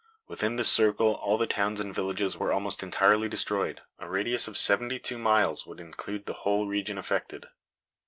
Within 0.27 0.55
this 0.55 0.67
circle 0.71 1.13
all 1.13 1.37
the 1.37 1.45
towns 1.45 1.79
and 1.79 1.93
villages 1.93 2.35
were 2.35 2.51
almost 2.51 2.81
entirely 2.81 3.29
destroyed. 3.29 3.81
A 3.99 4.09
radius 4.09 4.47
of 4.47 4.57
seventy 4.57 4.97
two 4.97 5.19
miles 5.19 5.67
would 5.67 5.79
include 5.79 6.25
the 6.25 6.33
whole 6.41 6.65
region 6.65 6.97
affected. 6.97 7.45